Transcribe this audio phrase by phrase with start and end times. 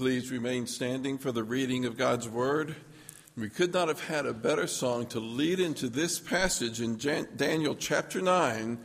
[0.00, 2.74] Please remain standing for the reading of God's Word.
[3.36, 7.74] We could not have had a better song to lead into this passage in Daniel
[7.74, 8.78] chapter 9,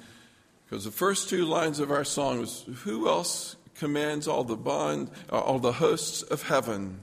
[0.65, 5.09] because the first two lines of our song was Who else commands all the bond,
[5.31, 6.99] uh, all the hosts of heaven?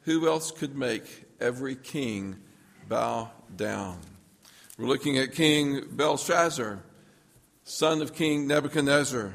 [0.00, 1.04] Who else could make
[1.40, 2.38] every king
[2.88, 4.00] bow down?
[4.76, 6.82] We're looking at King Belshazzar,
[7.62, 9.32] son of King Nebuchadnezzar,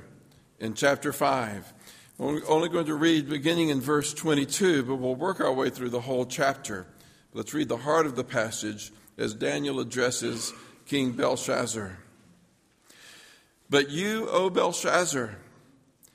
[0.59, 1.73] in chapter 5.
[2.23, 5.89] We're only going to read beginning in verse 22, but we'll work our way through
[5.89, 6.88] the whole chapter.
[7.34, 10.53] Let's read the heart of the passage as Daniel addresses
[10.85, 11.98] King Belshazzar.
[13.70, 15.35] But you, O Belshazzar,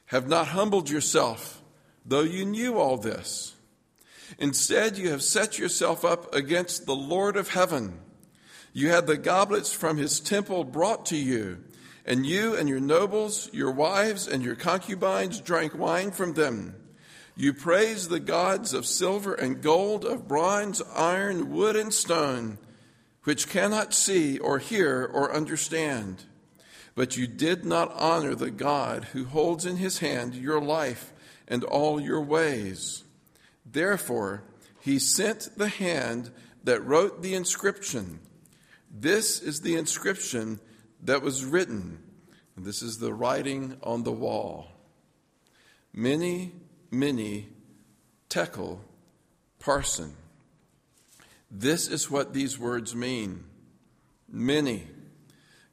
[0.07, 1.61] have not humbled yourself,
[2.07, 3.55] though you knew all this.
[4.39, 8.01] Instead, you have set yourself up against the Lord of heaven.
[8.73, 11.63] You had the goblets from his temple brought to you,
[12.09, 16.75] and you and your nobles, your wives, and your concubines drank wine from them.
[17.37, 22.57] You praised the gods of silver and gold, of bronze, iron, wood, and stone,
[23.25, 26.25] which cannot see or hear or understand.
[26.95, 31.13] But you did not honor the God who holds in his hand your life
[31.47, 33.05] and all your ways.
[33.71, 34.45] Therefore,
[34.81, 36.31] he sent the hand
[36.65, 38.21] that wrote the inscription.
[38.91, 40.59] This is the inscription
[41.03, 42.03] that was written.
[42.57, 44.69] And this is the writing on the wall.
[45.93, 46.53] Mene,
[46.91, 47.47] mene
[48.29, 48.81] tekel
[49.61, 50.13] parsin.
[51.51, 53.45] This is what these words mean.
[54.29, 54.89] Mene.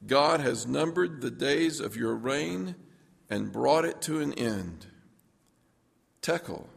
[0.05, 2.75] God has numbered the days of your reign
[3.29, 4.85] and brought it to an end.
[6.21, 6.69] Tekel.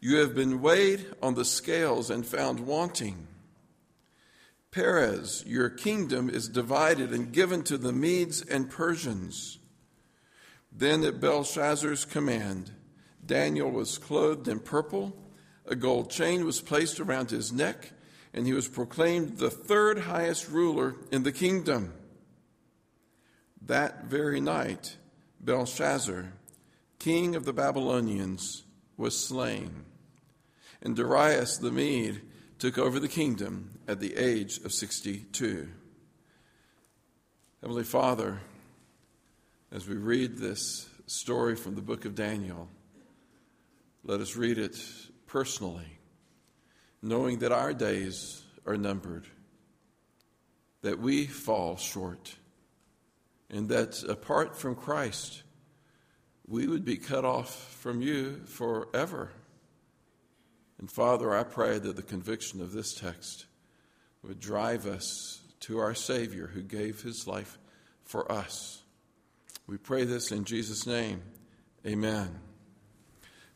[0.00, 3.26] You have been weighed on the scales and found wanting.
[4.70, 9.58] Peres, your kingdom is divided and given to the Medes and Persians.
[10.70, 12.72] Then, at Belshazzar's command,
[13.24, 15.16] Daniel was clothed in purple,
[15.64, 17.92] a gold chain was placed around his neck,
[18.34, 21.94] and he was proclaimed the third highest ruler in the kingdom.
[23.62, 24.96] That very night,
[25.40, 26.32] Belshazzar,
[26.98, 28.64] king of the Babylonians,
[28.96, 29.86] was slain,
[30.82, 32.20] and Darius the Mede
[32.58, 35.68] took over the kingdom at the age of 62.
[37.60, 38.40] Heavenly Father,
[39.70, 42.68] as we read this story from the book of Daniel,
[44.04, 44.76] let us read it
[45.26, 45.98] personally,
[47.00, 49.26] knowing that our days are numbered,
[50.82, 52.34] that we fall short,
[53.50, 55.44] and that apart from Christ,
[56.48, 59.30] we would be cut off from you forever.
[60.78, 63.46] And Father, I pray that the conviction of this text
[64.26, 67.58] would drive us to our Savior who gave his life
[68.04, 68.82] for us.
[69.66, 71.22] We pray this in Jesus' name.
[71.86, 72.38] Amen.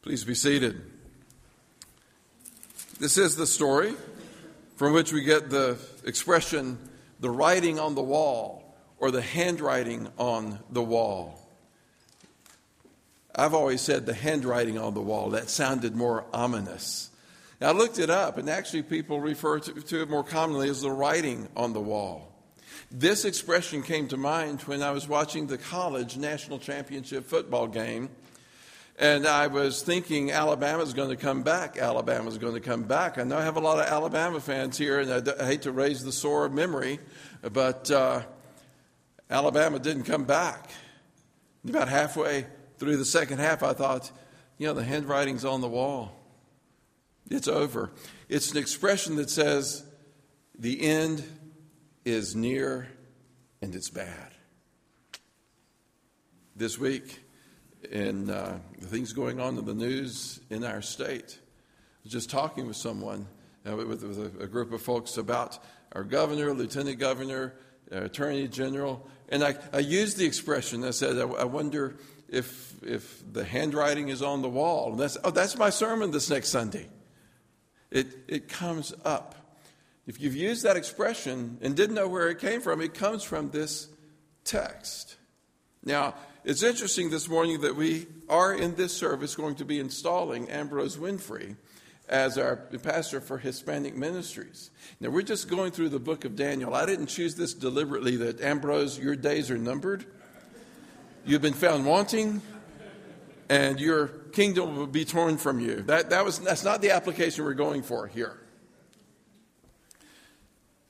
[0.03, 0.81] Please be seated.
[2.99, 3.95] This is the story
[4.77, 6.79] from which we get the expression
[7.21, 11.39] the writing on the wall or the handwriting on the wall.
[13.35, 15.31] I've always said the handwriting on the wall.
[15.31, 17.10] That sounded more ominous.
[17.61, 20.83] Now, I looked it up, and actually, people refer to, to, it more commonly as
[20.83, 22.33] the writing on the wall.
[22.91, 28.09] This expression came to mind when I was watching the college national championship football game
[29.01, 31.79] and I was thinking Alabama's going to come back.
[31.79, 33.17] Alabama's going to come back.
[33.17, 36.05] I know I have a lot of Alabama fans here, and I, hate to raise
[36.05, 37.01] the sore of memory,
[37.51, 38.23] but uh,
[39.31, 40.69] Alabama didn't come back.
[41.67, 42.45] About halfway
[42.77, 44.11] through the second half, I thought,
[44.59, 46.20] you know, the handwriting's on the wall.
[47.31, 47.93] It's over.
[48.29, 49.85] It's an expression that says
[50.59, 51.25] the end
[52.05, 52.89] is near
[53.63, 54.33] and it's bad.
[56.57, 57.21] This week,
[57.91, 61.39] and uh, the things going on in the news in our state.
[61.39, 63.27] I was just talking with someone,
[63.67, 65.59] uh, with, with a, a, group of folks about
[65.93, 67.55] our governor, lieutenant governor,
[67.93, 70.85] uh, attorney general, and I, I used the expression.
[70.85, 71.97] I said, I, I, wonder
[72.29, 74.91] if if the handwriting is on the wall.
[74.91, 76.87] And that's oh, that's my sermon this next Sunday.
[77.91, 79.35] It it comes up.
[80.07, 83.51] If you've used that expression and didn't know where it came from, it comes from
[83.51, 83.89] this
[84.45, 85.17] text.
[85.85, 86.15] Now,
[86.45, 90.97] it's interesting this morning that we are in this service going to be installing Ambrose
[90.97, 91.57] Winfrey
[92.09, 94.71] as our pastor for Hispanic ministries.
[94.99, 96.75] Now, we're just going through the book of Daniel.
[96.75, 100.05] I didn't choose this deliberately that Ambrose, your days are numbered.
[101.25, 102.43] You've been found wanting,
[103.49, 105.77] and your kingdom will be torn from you.
[105.83, 108.39] That, that was, that's not the application we're going for here.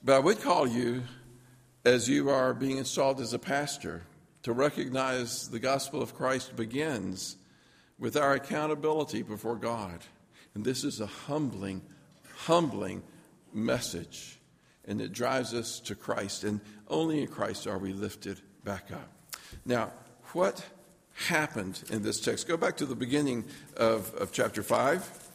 [0.02, 1.02] But I would call you,
[1.84, 4.02] as you are being installed as a pastor,
[4.42, 7.36] to recognize the gospel of Christ begins
[7.98, 10.00] with our accountability before God.
[10.54, 11.82] And this is a humbling,
[12.38, 13.02] humbling
[13.52, 14.38] message.
[14.86, 16.44] And it drives us to Christ.
[16.44, 19.10] And only in Christ are we lifted back up.
[19.66, 19.92] Now,
[20.32, 20.64] what
[21.26, 22.48] happened in this text?
[22.48, 23.44] Go back to the beginning
[23.76, 25.28] of, of chapter 5.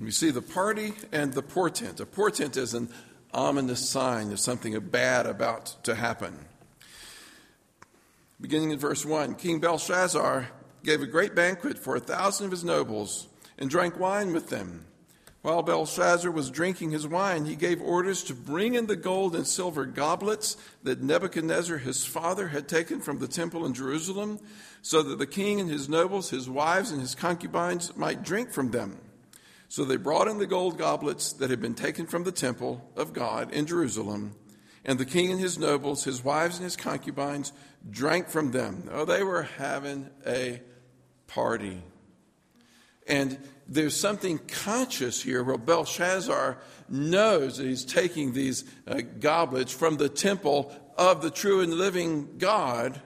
[0.00, 2.00] We see the party and the portent.
[2.00, 2.88] A portent is an
[3.34, 6.38] ominous sign of something bad about to happen.
[8.40, 10.48] Beginning in verse 1 King Belshazzar
[10.84, 13.26] gave a great banquet for a thousand of his nobles
[13.58, 14.84] and drank wine with them.
[15.42, 19.46] While Belshazzar was drinking his wine, he gave orders to bring in the gold and
[19.46, 24.40] silver goblets that Nebuchadnezzar his father had taken from the temple in Jerusalem,
[24.82, 28.72] so that the king and his nobles, his wives, and his concubines might drink from
[28.72, 28.98] them.
[29.68, 33.12] So they brought in the gold goblets that had been taken from the temple of
[33.12, 34.34] God in Jerusalem,
[34.84, 37.52] and the king and his nobles, his wives, and his concubines
[37.88, 38.88] drank from them.
[38.90, 40.62] Oh, they were having a
[41.26, 41.82] party.
[43.08, 46.58] And there's something conscious here where Belshazzar
[46.88, 52.38] knows that he's taking these uh, goblets from the temple of the true and living
[52.38, 53.00] God.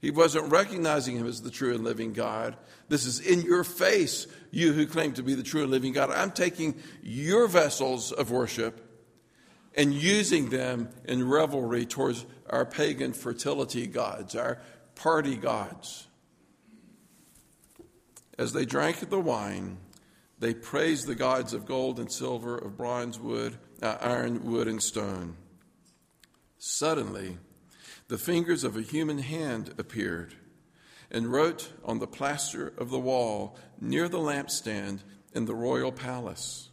[0.00, 2.56] He wasn't recognizing him as the true and living God.
[2.88, 6.10] This is in your face, you who claim to be the true and living God.
[6.10, 8.86] I'm taking your vessels of worship
[9.76, 14.60] and using them in revelry towards our pagan fertility gods, our
[14.94, 16.08] party gods.
[18.40, 19.76] As they drank the wine,
[20.38, 24.82] they praised the gods of gold and silver, of bronze, wood, uh, iron, wood, and
[24.82, 25.36] stone.
[26.56, 27.36] Suddenly,
[28.08, 30.36] the fingers of a human hand appeared
[31.10, 35.00] and wrote on the plaster of the wall near the lampstand
[35.34, 36.70] in the royal palace.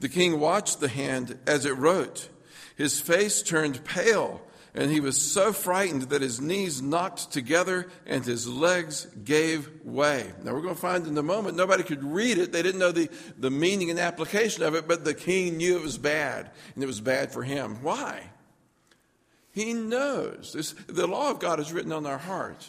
[0.00, 2.28] The king watched the hand as it wrote.
[2.76, 4.42] His face turned pale,
[4.74, 10.30] and he was so frightened that his knees knocked together and his legs gave way.
[10.44, 12.52] Now, we're going to find in a moment nobody could read it.
[12.52, 13.08] They didn't know the,
[13.38, 16.86] the meaning and application of it, but the king knew it was bad, and it
[16.86, 17.82] was bad for him.
[17.82, 18.30] Why?
[19.52, 20.52] He knows.
[20.54, 22.68] This, the law of God is written on our heart.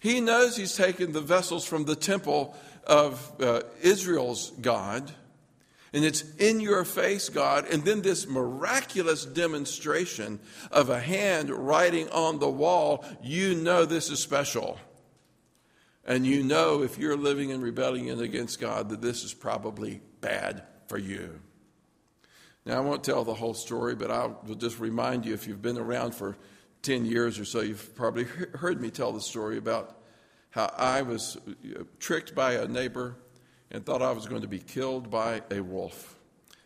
[0.00, 2.54] He knows he's taken the vessels from the temple
[2.86, 5.10] of uh, Israel's God,
[5.92, 10.40] and it's in your face, God, and then this miraculous demonstration
[10.70, 13.04] of a hand writing on the wall.
[13.22, 14.78] You know this is special.
[16.04, 20.62] And you know if you're living in rebellion against God that this is probably bad
[20.86, 21.40] for you.
[22.64, 25.62] Now, I won't tell the whole story, but I will just remind you if you've
[25.62, 26.36] been around for
[26.82, 29.98] 10 years or so, you've probably heard me tell the story about
[30.50, 33.16] how I was uh, tricked by a neighbor
[33.70, 36.16] and thought I was going to be killed by a wolf.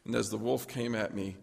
[0.05, 1.37] And as the wolf came at me,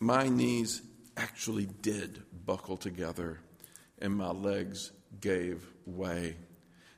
[0.00, 0.82] my knees
[1.16, 3.40] actually did buckle together
[4.00, 6.36] and my legs gave way.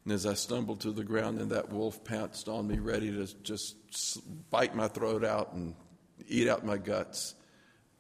[0.05, 3.27] And as I stumbled to the ground and that wolf pounced on me, ready to
[3.43, 3.77] just
[4.51, 5.75] bite my throat out and
[6.29, 7.35] eat out my guts,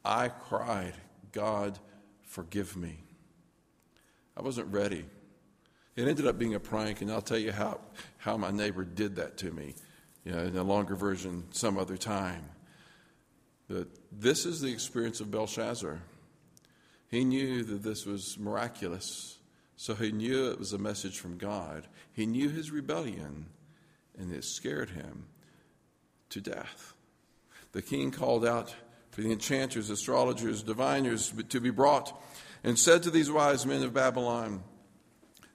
[0.04, 0.94] I cried,
[1.32, 1.78] God,
[2.22, 2.98] forgive me.
[4.36, 5.04] I wasn't ready.
[5.96, 7.80] It ended up being a prank, and I'll tell you how,
[8.18, 9.74] how my neighbor did that to me
[10.24, 12.44] you know, in a longer version some other time.
[13.68, 16.00] But this is the experience of Belshazzar.
[17.08, 19.38] He knew that this was miraculous,
[19.76, 21.86] so he knew it was a message from God.
[22.12, 23.46] He knew his rebellion,
[24.18, 25.26] and it scared him
[26.30, 26.94] to death.
[27.72, 28.74] The king called out
[29.10, 32.20] for the enchanters, astrologers, diviners to be brought,
[32.64, 34.64] and said to these wise men of Babylon,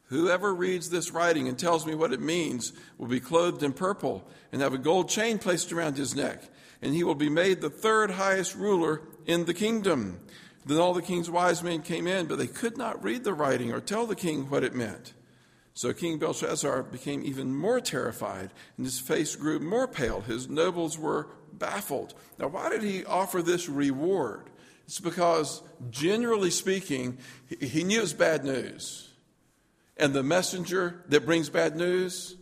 [0.10, 4.28] Whoever reads this writing and tells me what it means will be clothed in purple
[4.51, 6.44] and have a gold chain placed around his neck,
[6.82, 10.20] and he will be made the third highest ruler in the kingdom.
[10.66, 13.72] Then all the king's wise men came in, but they could not read the writing
[13.72, 15.13] or tell the king what it meant.
[15.75, 20.22] So King Belshazzar became even more terrified, and his face grew more pale.
[20.22, 22.16] His nobles were baffled.
[22.38, 24.50] Now, why did he offer this reward?
[24.86, 27.20] It's because, generally speaking,
[27.62, 29.09] he knew it was bad news.
[30.00, 32.36] And the messenger that brings bad news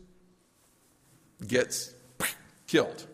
[1.45, 1.93] gets
[2.67, 3.05] killed.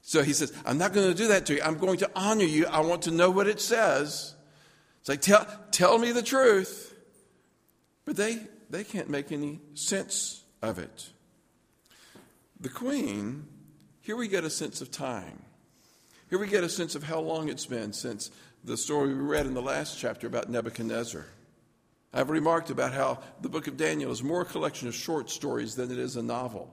[0.00, 1.62] So he says, I'm not going to do that to you.
[1.62, 2.66] I'm going to honor you.
[2.66, 4.34] I want to know what it says.
[5.00, 6.94] It's like, tell, tell me the truth.
[8.04, 8.38] But they,
[8.70, 11.10] they can't make any sense of it.
[12.60, 13.46] The queen,
[14.00, 15.42] here we get a sense of time.
[16.30, 18.30] Here we get a sense of how long it's been since
[18.64, 21.26] the story we read in the last chapter about Nebuchadnezzar.
[22.14, 25.74] I've remarked about how the book of Daniel is more a collection of short stories
[25.74, 26.70] than it is a novel.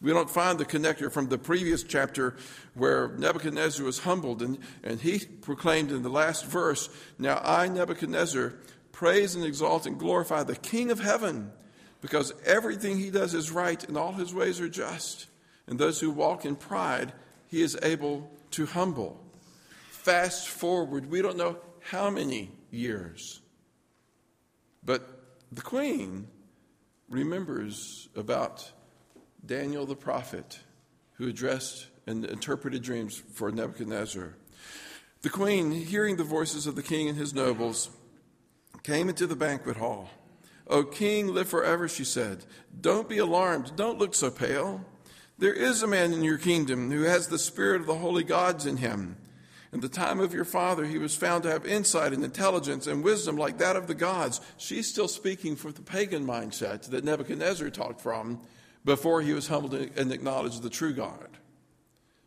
[0.00, 2.36] We don't find the connector from the previous chapter
[2.74, 8.52] where Nebuchadnezzar was humbled and, and he proclaimed in the last verse, Now I, Nebuchadnezzar,
[8.92, 11.52] praise and exalt and glorify the King of heaven
[12.02, 15.28] because everything he does is right and all his ways are just.
[15.66, 17.14] And those who walk in pride,
[17.48, 19.18] he is able to humble.
[19.88, 23.40] Fast forward, we don't know how many years.
[24.84, 25.08] But
[25.50, 26.28] the queen
[27.08, 28.70] remembers about
[29.44, 30.58] Daniel the prophet
[31.14, 34.34] who addressed and interpreted dreams for Nebuchadnezzar.
[35.22, 37.88] The queen, hearing the voices of the king and his nobles,
[38.82, 40.10] came into the banquet hall.
[40.66, 42.44] O king, live forever, she said.
[42.78, 43.72] Don't be alarmed.
[43.76, 44.84] Don't look so pale.
[45.38, 48.66] There is a man in your kingdom who has the spirit of the holy gods
[48.66, 49.16] in him.
[49.74, 53.02] In the time of your father, he was found to have insight and intelligence and
[53.02, 54.40] wisdom like that of the gods.
[54.56, 58.40] She's still speaking for the pagan mindset that Nebuchadnezzar talked from
[58.84, 61.28] before he was humbled and acknowledged the true God.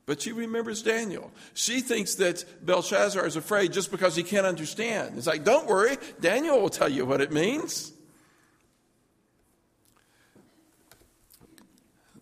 [0.05, 1.31] But she remembers Daniel.
[1.53, 5.17] She thinks that Belshazzar is afraid just because he can't understand.
[5.17, 7.93] It's like, don't worry, Daniel will tell you what it means.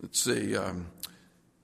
[0.00, 0.56] Let's see.
[0.56, 0.86] Um,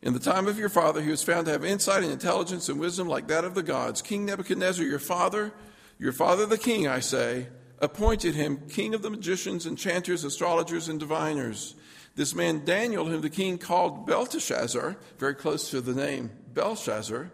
[0.02, 2.80] in the time of your father, he was found to have insight and intelligence and
[2.80, 4.02] wisdom like that of the gods.
[4.02, 5.52] King Nebuchadnezzar, your father,
[5.98, 7.46] your father the king, I say,
[7.78, 11.76] appointed him king of the magicians, enchanters, astrologers, and diviners.
[12.16, 17.30] This man Daniel, whom the king called Belteshazzar, very close to the name Belshazzar,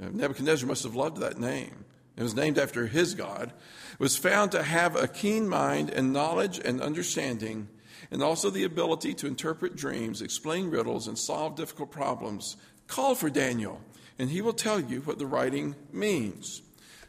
[0.00, 1.84] uh, Nebuchadnezzar must have loved that name.
[2.16, 3.52] It was named after his God,
[3.98, 7.68] was found to have a keen mind and knowledge and understanding
[8.12, 12.58] and also the ability to interpret dreams, explain riddles, and solve difficult problems.
[12.86, 13.80] Call for Daniel,
[14.18, 16.60] and he will tell you what the writing means.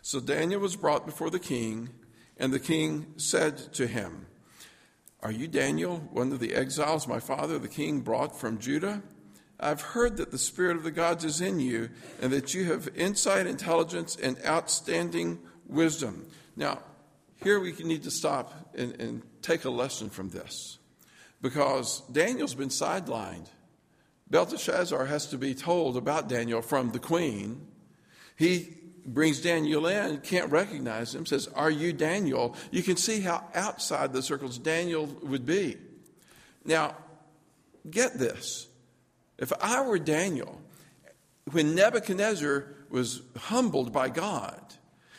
[0.02, 1.90] So Daniel was brought before the king,
[2.38, 4.28] and the king said to him,
[5.22, 9.04] Are you Daniel, one of the exiles my father, the king, brought from Judah?
[9.60, 11.90] I've heard that the Spirit of the gods is in you,
[12.22, 16.28] and that you have insight, intelligence, and outstanding wisdom.
[16.56, 16.80] Now,
[17.44, 20.80] here we need to stop and, and take a lesson from this
[21.44, 23.48] because Daniel's been sidelined.
[24.30, 27.68] Belteshazzar has to be told about Daniel from the queen.
[28.38, 28.70] He
[29.06, 32.56] brings Daniel in, can't recognize him, says, Are you Daniel?
[32.72, 35.78] You can see how outside the circles Daniel would be.
[36.64, 36.96] Now,
[37.92, 38.68] get this.
[39.38, 40.62] If I were Daniel,
[41.52, 44.62] when Nebuchadnezzar was humbled by God,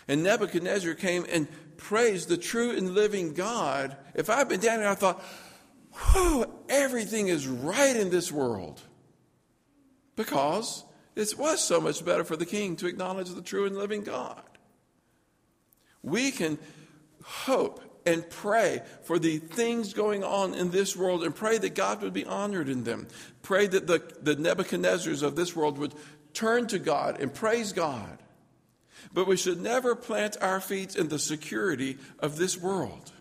[0.08, 4.94] and Nebuchadnezzar came and praised the true and living God, if I'd been Daniel, I
[4.94, 5.22] thought,
[6.68, 8.80] everything is right in this world.
[10.16, 10.84] Because
[11.16, 14.42] it was so much better for the king to acknowledge the true and living God.
[16.02, 16.58] We can
[17.22, 22.02] hope and pray for the things going on in this world and pray that God
[22.02, 23.08] would be honored in them.
[23.42, 25.94] Pray that the, the Nebuchadnezzars of this world would
[26.34, 28.18] turn to God and praise God.
[29.12, 33.12] But we should never plant our feet in the security of this world.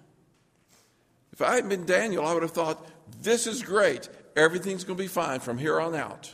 [1.33, 2.87] If I had been Daniel, I would have thought,
[3.21, 4.07] this is great.
[4.35, 6.33] Everything's going to be fine from here on out.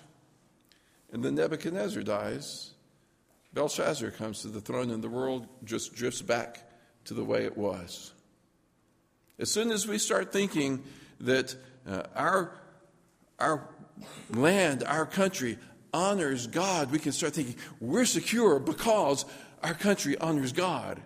[1.14, 2.72] And then Nebuchadnezzar dies.
[3.54, 6.70] Belshazzar comes to the throne, and the world just drifts back
[7.06, 8.14] to the way it was.
[9.40, 10.84] As soon as we start thinking
[11.22, 11.56] that
[11.88, 12.60] uh, our,
[13.40, 13.70] our
[14.30, 15.58] land, our country
[15.94, 19.26] honors God, we can start thinking we're secure because
[19.64, 21.02] our country honors God.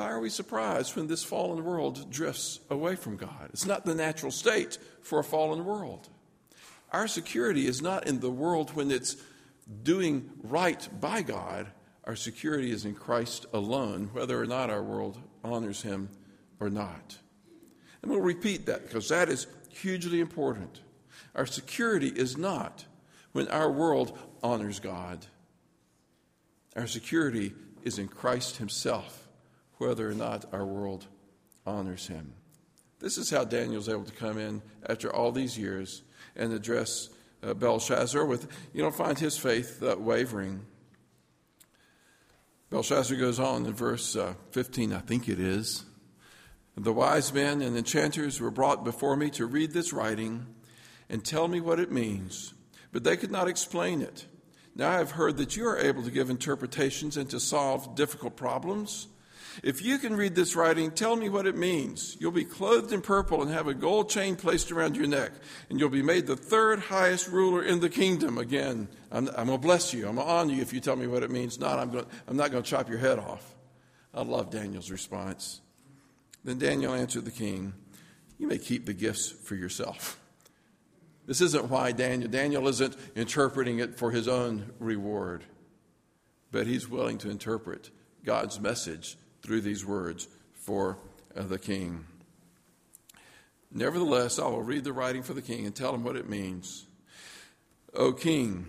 [0.00, 3.50] Why are we surprised when this fallen world drifts away from God?
[3.50, 6.08] It's not the natural state for a fallen world.
[6.90, 9.16] Our security is not in the world when it's
[9.82, 11.66] doing right by God.
[12.04, 16.08] Our security is in Christ alone, whether or not our world honors Him
[16.60, 17.18] or not.
[18.00, 20.80] And we'll repeat that because that is hugely important.
[21.34, 22.86] Our security is not
[23.32, 25.26] when our world honors God,
[26.74, 27.52] our security
[27.84, 29.19] is in Christ Himself
[29.80, 31.06] whether or not our world
[31.66, 32.34] honors him.
[32.98, 36.02] This is how Daniel's able to come in after all these years
[36.36, 37.08] and address
[37.42, 40.60] uh, Belshazzar with, you don't find his faith uh, wavering.
[42.68, 45.84] Belshazzar goes on in verse uh, 15, I think it is.
[46.76, 50.46] The wise men and enchanters were brought before me to read this writing
[51.08, 52.54] and tell me what it means,
[52.92, 54.26] but they could not explain it.
[54.74, 58.36] Now I have heard that you are able to give interpretations and to solve difficult
[58.36, 59.08] problems.
[59.62, 62.16] If you can read this writing, tell me what it means.
[62.20, 65.32] You'll be clothed in purple and have a gold chain placed around your neck,
[65.68, 68.38] and you'll be made the third highest ruler in the kingdom.
[68.38, 70.08] Again, I'm, I'm going to bless you.
[70.08, 71.58] I'm going to honor you if you tell me what it means.
[71.58, 73.54] Not, I'm, going, I'm not going to chop your head off.
[74.14, 75.60] I love Daniel's response.
[76.44, 77.74] Then Daniel answered the king,
[78.38, 80.18] You may keep the gifts for yourself.
[81.26, 85.44] This isn't why Daniel, Daniel isn't interpreting it for his own reward,
[86.50, 87.90] but he's willing to interpret
[88.24, 90.98] God's message through these words for
[91.36, 92.04] uh, the king.
[93.72, 96.86] Nevertheless, I will read the writing for the king and tell him what it means.
[97.94, 98.66] O king,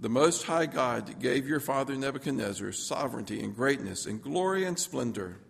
[0.00, 5.40] the Most High God gave your father Nebuchadnezzar sovereignty and greatness and glory and splendor.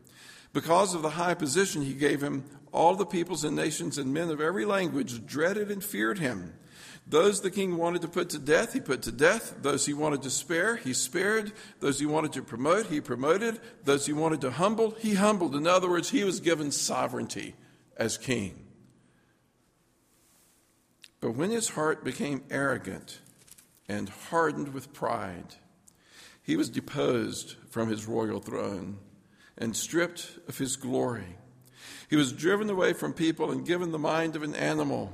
[0.54, 4.30] Because of the high position he gave him, all the peoples and nations and men
[4.30, 6.54] of every language dreaded and feared him.
[7.10, 9.56] Those the king wanted to put to death, he put to death.
[9.62, 11.52] Those he wanted to spare, he spared.
[11.80, 13.60] Those he wanted to promote, he promoted.
[13.84, 15.56] Those he wanted to humble, he humbled.
[15.56, 17.54] In other words, he was given sovereignty
[17.96, 18.66] as king.
[21.20, 23.20] But when his heart became arrogant
[23.88, 25.56] and hardened with pride,
[26.42, 28.98] he was deposed from his royal throne
[29.56, 31.36] and stripped of his glory.
[32.08, 35.12] He was driven away from people and given the mind of an animal.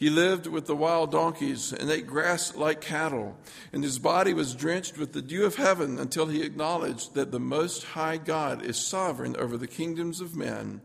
[0.00, 3.36] He lived with the wild donkeys and ate grass like cattle,
[3.70, 7.38] and his body was drenched with the dew of heaven until he acknowledged that the
[7.38, 10.80] Most High God is sovereign over the kingdoms of men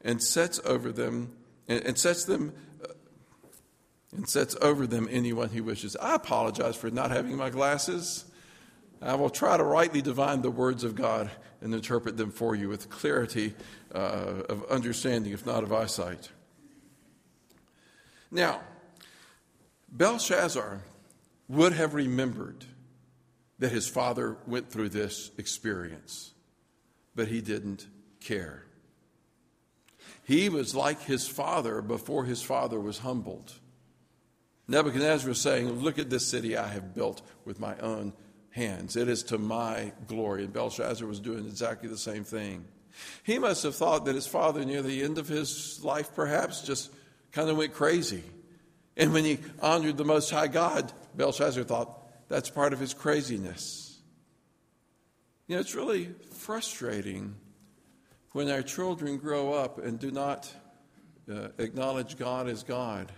[0.00, 1.32] and sets over them
[1.68, 2.54] and, sets them
[4.16, 5.94] and sets over them anyone he wishes.
[5.96, 8.24] I apologize for not having my glasses.
[9.02, 11.30] I will try to rightly divine the words of God
[11.60, 13.52] and interpret them for you with clarity
[13.94, 16.30] uh, of understanding, if not of eyesight.
[18.34, 18.62] Now,
[19.92, 20.82] Belshazzar
[21.48, 22.64] would have remembered
[23.60, 26.32] that his father went through this experience,
[27.14, 27.86] but he didn't
[28.20, 28.64] care.
[30.24, 33.52] He was like his father before his father was humbled.
[34.66, 38.14] Nebuchadnezzar was saying, Look at this city I have built with my own
[38.50, 38.96] hands.
[38.96, 40.42] It is to my glory.
[40.42, 42.64] And Belshazzar was doing exactly the same thing.
[43.22, 46.90] He must have thought that his father, near the end of his life, perhaps just
[47.34, 48.22] kind of went crazy.
[48.96, 54.00] And when he honored the Most High God, Belshazzar thought that's part of his craziness.
[55.48, 57.34] You know, it's really frustrating
[58.32, 60.50] when our children grow up and do not
[61.30, 63.10] uh, acknowledge God as God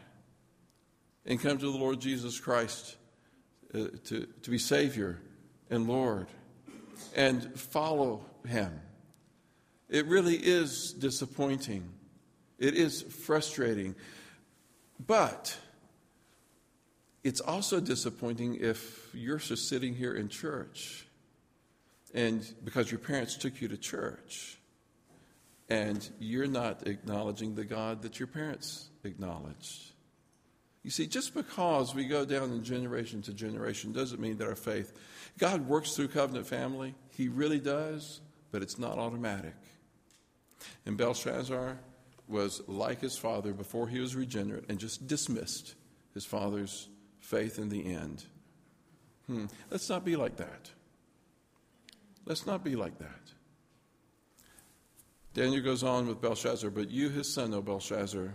[1.27, 2.97] and come to the Lord Jesus Christ
[3.75, 5.21] uh, to, to be Savior
[5.69, 6.29] and Lord
[7.15, 8.81] and follow Him.
[9.89, 11.93] It really is disappointing.
[12.59, 13.95] It is frustrating.
[15.05, 15.57] But
[17.23, 21.07] it's also disappointing if you're just sitting here in church
[22.15, 24.59] and because your parents took you to church
[25.69, 29.93] and you're not acknowledging the God that your parents acknowledged.
[30.85, 34.55] You see, just because we go down in generation to generation doesn't mean that our
[34.55, 34.93] faith,
[35.37, 36.95] God works through covenant family.
[37.11, 38.21] He really does,
[38.53, 39.57] but it's not automatic.
[40.87, 41.77] And Belshazzar
[42.29, 45.75] was like his father before he was regenerate and just dismissed
[46.15, 46.89] his father's
[47.21, 48.25] faith in the end.
[49.27, 49.47] Hmm.
[49.71, 50.71] Let's not be like that.
[52.25, 53.21] Let's not be like that.
[55.35, 58.35] Daniel goes on with Belshazzar, but you, his son, O Belshazzar,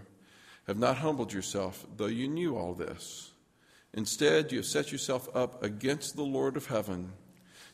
[0.67, 3.31] have not humbled yourself, though you knew all this.
[3.93, 7.11] Instead, you have set yourself up against the Lord of heaven.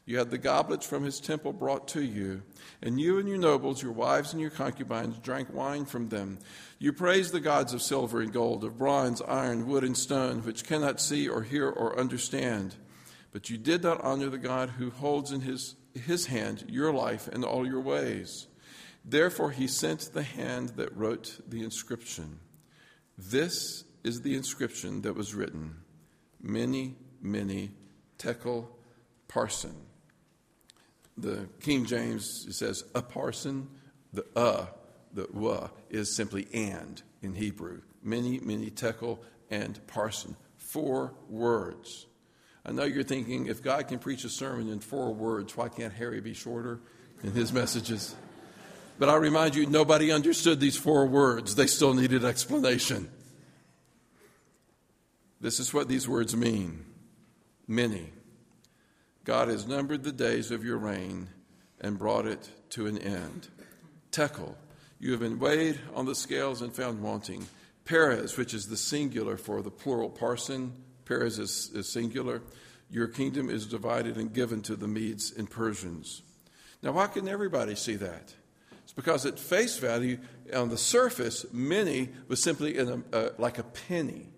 [0.08, 2.42] You had the goblets from his temple brought to you,
[2.82, 6.40] and you and your nobles, your wives and your concubines, drank wine from them.
[6.80, 10.64] You praised the gods of silver and gold, of bronze, iron, wood, and stone, which
[10.64, 12.78] cannot see or hear or understand.
[13.34, 17.28] But you did not honor the God who holds in his, his hand your life
[17.28, 18.48] and all your ways.
[19.04, 22.40] Therefore, he sent the hand that wrote the inscription.
[23.18, 25.76] This is the inscription that was written
[26.42, 27.76] Mene, mene,
[28.18, 28.70] Tekel,
[29.28, 29.87] Parsin.
[31.18, 33.68] The King James says Upharsin.
[34.14, 34.68] The uh,
[35.14, 37.82] the wa is simply and in Hebrew.
[38.04, 40.36] Mene, mene Tekel, and parsin.
[40.58, 42.06] Four words.
[42.66, 45.94] I know you're thinking if God can preach a sermon in four words, why can't
[45.94, 46.82] Harry be shorter
[47.24, 48.16] in his messages?
[49.00, 51.56] But I remind you, nobody understood these four words.
[51.56, 53.10] They still needed explanation.
[55.40, 56.86] This is what these words mean
[57.68, 58.12] Mene.
[59.28, 61.28] God has numbered the days of your reign
[61.82, 63.50] and brought it to an end.
[64.10, 64.56] Tekel.
[65.00, 67.46] You have been weighed on the scales and found wanting.
[67.84, 70.72] Peres, which is the singular for the plural parsin,
[71.04, 72.42] Peres is, is singular.
[72.90, 76.22] Your kingdom is divided and given to the Medes and Persians.
[76.82, 78.34] Now, why couldn't everybody see that?
[78.86, 80.20] It's because at face value,
[80.56, 84.30] on the surface, mene was simply a, uh, like a penny.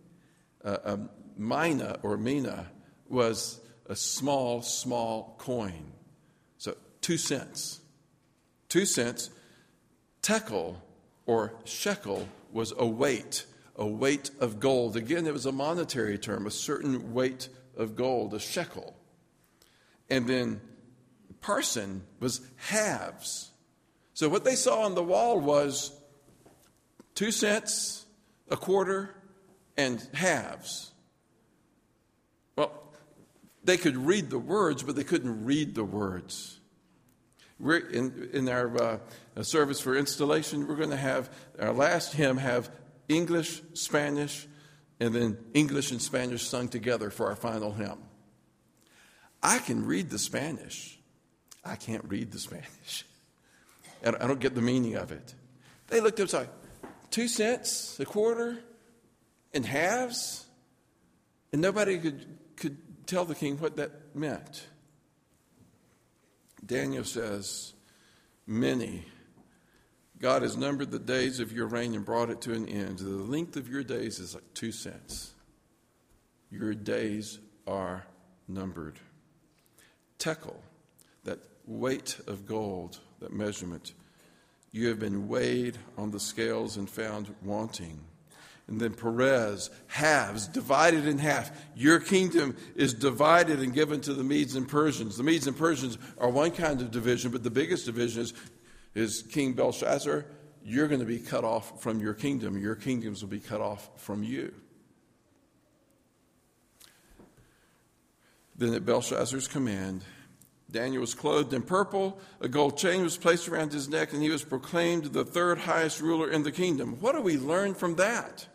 [0.66, 1.00] Uh, a
[1.38, 2.72] mina or mina
[3.08, 5.92] was a small, small coin.
[6.58, 7.82] So two cents.
[8.70, 9.30] Two cents.
[10.22, 10.82] Tekel
[11.26, 14.96] or shekel was a weight, a weight of gold.
[14.96, 18.96] Again, it was a monetary term, a certain weight of gold, a shekel.
[20.10, 20.62] And then
[21.42, 23.52] parsin was halves.
[24.14, 25.92] So what they saw on the wall was
[27.16, 28.06] two cents
[28.50, 29.16] a quarter,
[29.78, 30.92] and halves.
[33.70, 36.60] They could read the words, but they couldn't read the words.
[37.60, 39.00] We're in, in our
[39.36, 41.30] uh, service for installation, we're going to have
[41.60, 42.72] our last hymn have
[43.08, 44.48] English, Spanish,
[45.00, 48.00] and then English and Spanish sung together for our final hymn.
[49.44, 50.98] I can read the Spanish.
[51.64, 53.06] I can't read the Spanish.
[54.02, 55.36] And I don't get the meaning of it.
[55.90, 56.50] They looked up, like,
[57.12, 58.58] two cents, a quarter,
[59.54, 60.48] and halves,
[61.54, 64.68] and nobody could, could tell the king what that meant.
[66.66, 67.74] Daniel says,
[68.46, 69.04] Mene.
[70.20, 73.00] God has numbered the days of your reign and brought it to an end.
[73.00, 75.32] The length of your days is like two cents.
[76.52, 78.06] Your days are
[78.48, 79.00] numbered.
[80.18, 80.62] Tekel,
[81.24, 83.94] that weight of gold, that measurement,
[84.72, 88.02] you have been weighed on the scales and found wanting.
[88.70, 91.52] And then Peres, halves, divided in half.
[91.76, 95.18] Your kingdom is divided and given to the Medes and Persians.
[95.18, 98.34] The Medes and Persians are one kind of division, but the biggest division is,
[98.94, 100.24] is King Belshazzar.
[100.64, 102.60] You're going to be cut off from your kingdom.
[102.60, 104.54] Your kingdoms will be cut off from you.
[108.56, 110.04] Then at Belshazzar's command,
[110.70, 114.30] Daniel was clothed in purple, a gold chain was placed around his neck, and he
[114.30, 116.98] was proclaimed the third highest ruler in the kingdom.
[117.00, 118.46] What do we learn from that?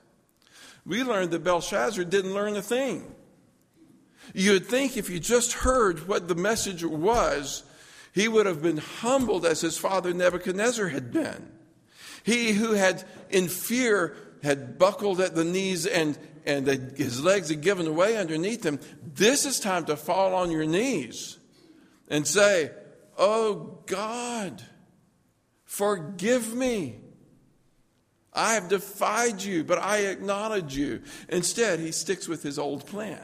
[0.87, 3.15] We learned that Belshazzar didn't learn a thing.
[4.33, 7.63] You'd think if you just heard what the message was,
[8.13, 11.51] he would have been humbled as his father Nebuchadnezzar had been.
[12.23, 16.67] He who had, in fear, had buckled at the knees and, and
[16.97, 18.79] his legs had given away underneath him.
[19.03, 21.39] This is time to fall on your knees
[22.09, 22.71] and say,
[23.19, 24.63] Oh God,
[25.65, 27.01] forgive me.
[28.35, 31.03] I have defied you, but I acknowledge you.
[31.29, 33.23] Instead, he sticks with his old plan.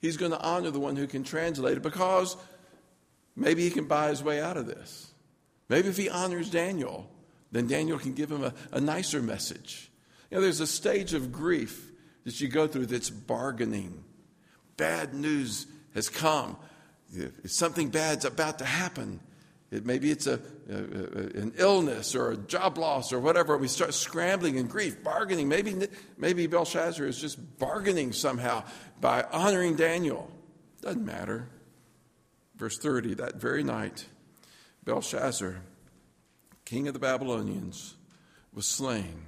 [0.00, 2.36] He's going to honor the one who can translate it because
[3.36, 5.12] maybe he can buy his way out of this.
[5.68, 7.10] Maybe if he honors Daniel,
[7.52, 9.90] then Daniel can give him a, a nicer message.
[10.30, 11.90] You know, there's a stage of grief
[12.24, 14.04] that you go through that's bargaining.
[14.76, 16.56] Bad news has come.
[17.44, 19.20] Something bad's about to happen,
[19.70, 23.56] it, maybe it's a, a, an illness or a job loss or whatever.
[23.56, 25.48] We start scrambling in grief, bargaining.
[25.48, 28.64] Maybe, maybe Belshazzar is just bargaining somehow
[29.00, 30.30] by honoring Daniel.
[30.80, 31.48] Doesn't matter.
[32.56, 34.06] Verse 30 that very night,
[34.84, 35.62] Belshazzar,
[36.64, 37.96] king of the Babylonians,
[38.52, 39.22] was slain,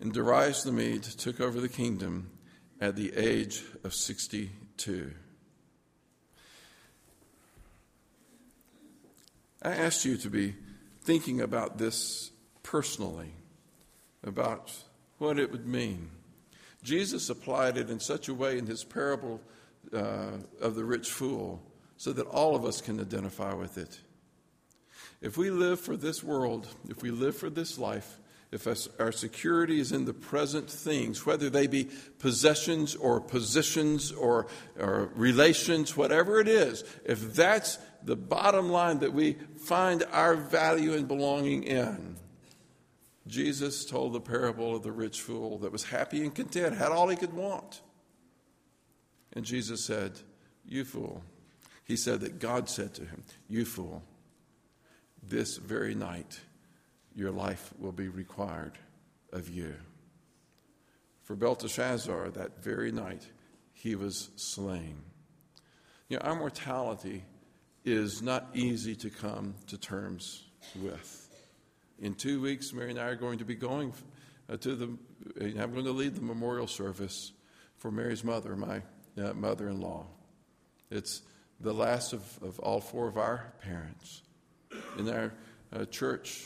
[0.00, 2.30] and Darius the Mede took over the kingdom
[2.80, 5.12] at the age of 62.
[9.62, 10.54] I asked you to be
[11.02, 12.30] thinking about this
[12.62, 13.32] personally,
[14.22, 14.72] about
[15.18, 16.10] what it would mean.
[16.82, 19.40] Jesus applied it in such a way in his parable
[19.92, 21.62] uh, of the rich fool
[21.96, 24.00] so that all of us can identify with it.
[25.22, 28.18] If we live for this world, if we live for this life,
[28.52, 28.66] if
[29.00, 31.88] our security is in the present things, whether they be
[32.18, 34.46] possessions or positions or,
[34.78, 40.94] or relations, whatever it is, if that's the bottom line that we find our value
[40.94, 42.16] and belonging in.
[43.26, 47.08] Jesus told the parable of the rich fool that was happy and content, had all
[47.08, 47.82] he could want.
[49.32, 50.12] And Jesus said,
[50.64, 51.22] You fool.
[51.84, 54.02] He said that God said to him, You fool,
[55.22, 56.40] this very night
[57.14, 58.78] your life will be required
[59.32, 59.74] of you.
[61.24, 63.26] For Belteshazzar, that very night,
[63.72, 64.98] he was slain.
[66.08, 67.24] You know, our mortality
[67.86, 70.42] is not easy to come to terms
[70.82, 71.28] with.
[72.00, 73.94] In two weeks, Mary and I are going to be going
[74.50, 74.86] uh, to the,
[75.40, 77.32] I'm going to lead the memorial service
[77.78, 78.82] for Mary's mother, my
[79.16, 80.06] uh, mother in law.
[80.90, 81.22] It's
[81.60, 84.22] the last of, of all four of our parents.
[84.98, 85.32] In our
[85.72, 86.44] uh, church,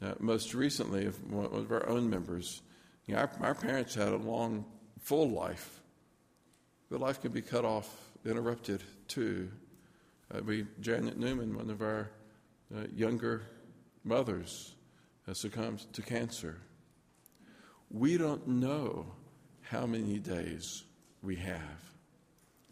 [0.00, 2.62] uh, most recently, of one of our own members,
[3.06, 4.64] you know, our, our parents had a long,
[5.00, 5.80] full life,
[6.90, 7.92] but life can be cut off,
[8.24, 9.50] interrupted too.
[10.32, 12.10] Uh, we, Janet Newman, one of our
[12.74, 13.42] uh, younger
[14.04, 14.74] mothers,
[15.26, 16.58] has succumbed to cancer.
[17.90, 19.06] We don't know
[19.62, 20.84] how many days
[21.22, 21.86] we have.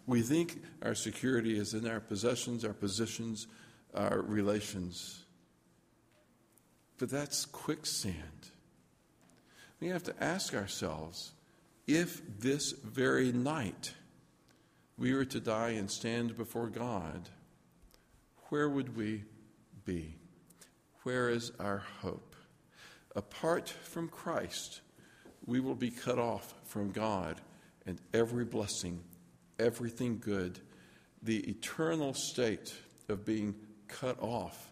[0.06, 3.46] We think our security is in our possessions, our positions,
[3.94, 5.24] our relations.
[6.98, 8.14] But that's quicksand.
[9.80, 11.32] We have to ask ourselves
[11.86, 13.92] if this very night
[14.96, 17.28] we were to die and stand before God,
[18.54, 19.24] where would we
[19.84, 20.14] be?
[21.02, 22.36] Where is our hope?
[23.16, 24.80] Apart from Christ,
[25.44, 27.40] we will be cut off from God
[27.84, 29.00] and every blessing,
[29.58, 30.60] everything good.
[31.24, 32.72] The eternal state
[33.08, 33.56] of being
[33.88, 34.70] cut off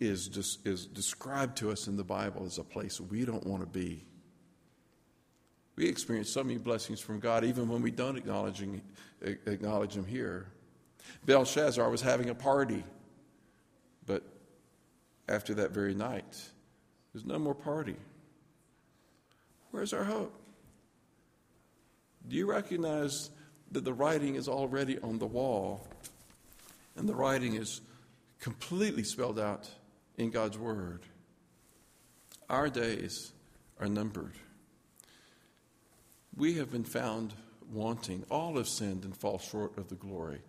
[0.00, 0.28] is,
[0.64, 4.04] is described to us in the Bible as a place we don't want to be.
[5.76, 8.64] We experience so many blessings from God even when we don't acknowledge
[9.20, 10.48] acknowledge him here.
[11.24, 12.82] Belshazzar was having a party,
[15.28, 16.42] after that very night,
[17.12, 17.96] there's no more party.
[19.70, 20.34] Where's our hope?
[22.28, 23.30] Do you recognize
[23.72, 25.86] that the writing is already on the wall
[26.96, 27.80] and the writing is
[28.38, 29.68] completely spelled out
[30.16, 31.02] in God's Word?
[32.48, 33.32] Our days
[33.80, 34.34] are numbered.
[36.36, 37.34] We have been found
[37.72, 38.24] wanting.
[38.30, 40.40] All have sinned and fall short of the glory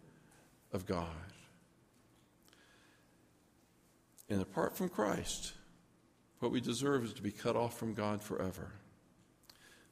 [0.72, 1.33] of God.
[4.30, 5.54] And apart from Christ,
[6.40, 8.72] what we deserve is to be cut off from God forever.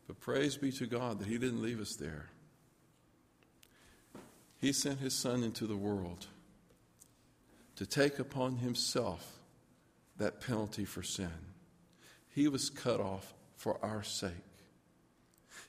[0.08, 2.30] But praise be to God that He didn't leave us there.
[4.60, 6.28] He sent His Son into the world
[7.78, 9.40] to take upon Himself
[10.18, 11.32] that penalty for sin.
[12.30, 14.32] He was cut off for our sake.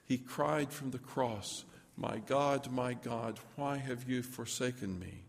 [0.05, 1.65] He cried from the cross,
[1.97, 5.23] My God, my God, why have you forsaken me?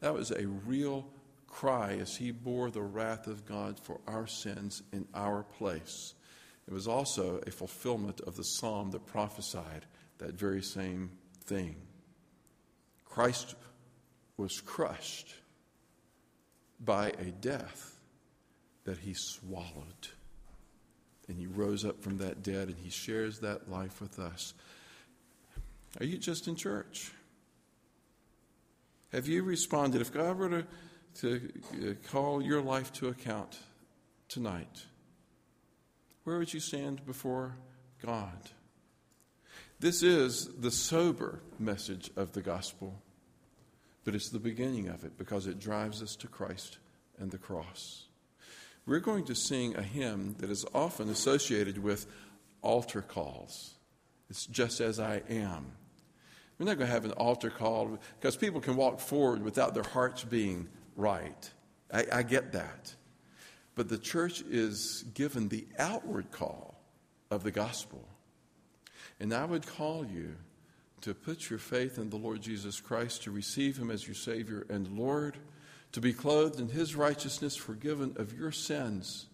[0.00, 1.06] That was a real
[1.52, 6.14] cry as he bore the wrath of God for our sins in our place.
[6.66, 9.84] It was also a fulfillment of the psalm that prophesied
[10.18, 11.10] that very same
[11.44, 11.76] thing.
[13.04, 13.54] Christ
[14.36, 15.34] was crushed
[16.80, 18.00] by a death
[18.84, 20.08] that he swallowed.
[21.28, 24.54] And he rose up from that dead and he shares that life with us.
[26.00, 27.12] Are you just in church?
[29.12, 30.00] Have you responded?
[30.00, 30.66] If God were to,
[31.20, 33.58] to uh, call your life to account
[34.28, 34.84] tonight,
[36.24, 37.56] where would you stand before
[38.04, 38.50] God?
[39.80, 43.02] This is the sober message of the gospel,
[44.04, 46.78] but it's the beginning of it because it drives us to Christ
[47.18, 48.06] and the cross
[48.86, 52.06] we're going to sing a hymn that is often associated with
[52.62, 53.74] altar calls.
[54.28, 55.72] It's just as I am.
[56.58, 59.82] We're not going to have an altar call because people can walk forward without their
[59.82, 61.50] hearts being right.
[61.92, 62.94] I, I get that.
[63.74, 66.80] But the church is given the outward call
[67.30, 68.06] of the gospel.
[69.18, 70.34] And I would call you
[71.02, 74.66] to put your faith in the Lord Jesus Christ, to receive him as your Savior
[74.68, 75.38] and Lord
[75.92, 79.26] to be clothed in his righteousness, forgiven of your sins,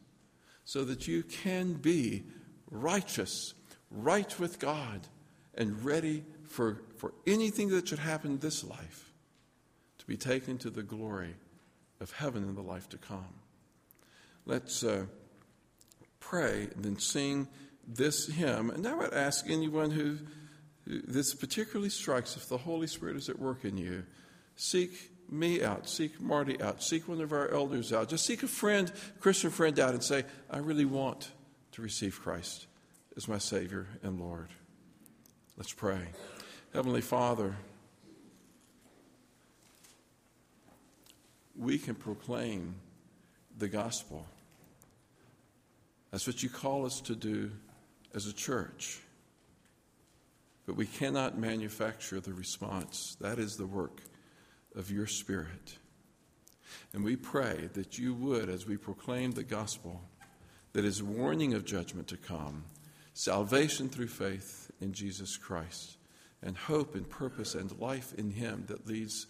[0.64, 2.24] so that you can be
[2.70, 3.54] righteous,
[3.90, 5.06] right with God,
[5.54, 9.12] and ready for, for anything that should happen in this life
[9.98, 11.34] to be taken to the glory
[12.00, 13.34] of heaven in the life to come.
[14.46, 15.06] Let's uh,
[16.20, 17.48] pray and then sing
[17.86, 18.70] this hymn.
[18.70, 20.18] And I would ask anyone who,
[20.84, 24.04] who this particularly strikes, if the Holy Spirit is at work in you,
[24.56, 28.08] seek me out, seek Marty out, seek one of our elders out.
[28.08, 31.30] Just seek a friend, Christian friend out, and say, I really want
[31.72, 32.66] to receive Christ
[33.16, 34.48] as my Savior and Lord.
[35.56, 36.00] Let's pray.
[36.72, 37.56] Heavenly Father,
[41.58, 42.76] we can proclaim
[43.58, 44.24] the gospel.
[46.10, 47.50] That's what you call us to do
[48.14, 49.00] as a church.
[50.66, 53.16] But we cannot manufacture the response.
[53.20, 54.02] That is the work
[54.76, 55.78] of your Spirit.
[56.92, 60.02] And we pray that you would, as we proclaim the gospel
[60.74, 62.64] that is warning of judgment to come,
[63.14, 65.96] salvation through faith in Jesus Christ,
[66.42, 69.26] and hope and purpose and life in Him that leads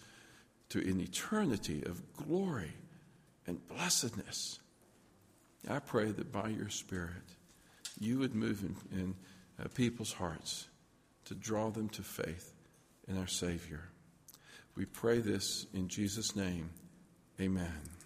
[0.69, 2.73] to an eternity of glory
[3.47, 4.59] and blessedness.
[5.67, 7.35] I pray that by your Spirit,
[7.99, 9.15] you would move in, in
[9.59, 10.67] uh, people's hearts
[11.25, 12.53] to draw them to faith
[13.07, 13.89] in our Savior.
[14.75, 16.69] We pray this in Jesus' name.
[17.41, 17.98] Amen.